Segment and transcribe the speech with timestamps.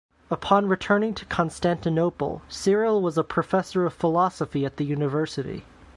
[0.31, 5.63] Upon returning to Constantinople, Ciril was a professor of philosophy at the university.